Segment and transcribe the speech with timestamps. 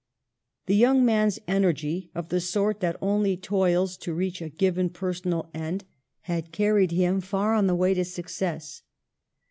[0.65, 5.51] The young man's energy, of the sort that only toils to reach a given personal
[5.53, 5.83] end,
[6.21, 6.97] had carried PARENTAGE.
[7.07, 8.81] 1 5 him far on the way to success.